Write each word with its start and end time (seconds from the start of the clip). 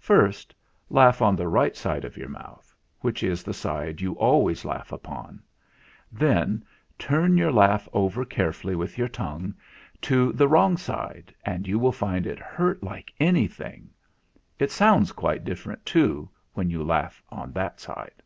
First 0.00 0.54
laugh 0.90 1.22
on 1.22 1.34
the 1.34 1.48
right 1.48 1.74
side 1.74 2.04
of 2.04 2.18
your 2.18 2.28
mouth, 2.28 2.76
which 3.00 3.22
is 3.22 3.42
the 3.42 3.54
side 3.54 4.02
you 4.02 4.12
always 4.16 4.66
laugh 4.66 4.92
upon; 4.92 5.42
then 6.12 6.62
turn 6.98 7.38
your 7.38 7.50
laugh 7.50 7.88
over 7.94 8.26
carefully 8.26 8.76
with 8.76 8.98
your 8.98 9.08
tongue 9.08 9.54
to 10.02 10.30
the 10.32 10.46
wrong 10.46 10.76
side, 10.76 11.34
and 11.42 11.66
you 11.66 11.78
will 11.78 11.90
find 11.90 12.26
it 12.26 12.38
hurt 12.38 12.82
like 12.82 13.14
any 13.18 13.46
thing. 13.48 13.88
It 14.58 14.70
sounds 14.70 15.10
quite 15.12 15.42
different, 15.42 15.86
too, 15.86 16.28
when 16.52 16.68
you 16.68 16.84
laugh 16.84 17.22
on 17.30 17.54
that 17.54 17.80
side. 17.80 18.22